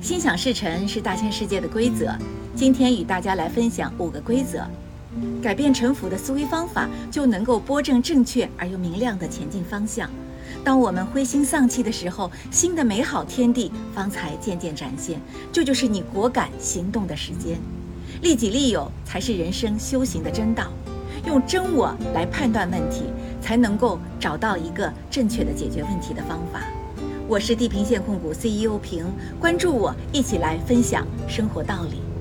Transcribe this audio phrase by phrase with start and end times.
[0.00, 2.14] 心想事成是大千世界的规则。
[2.54, 4.62] 今天与大家来分享五个规则，
[5.42, 10.08] 改变臣服的思维方法，就能够拨正正确而又明亮的前进方向。
[10.62, 15.18] 当我们灰心丧气的时候，新的美好天地方才渐渐展现。
[15.50, 17.58] 这就是你果敢行动的时间。
[18.20, 20.70] 利己利友才是人生修行的真道。
[21.26, 23.04] 用真我来判断问题，
[23.40, 26.60] 才能够找到一个正确的解决问题的方法。
[27.28, 29.04] 我是地平线控股 CEO 平，
[29.40, 32.15] 关注我，一起来分享生活道理。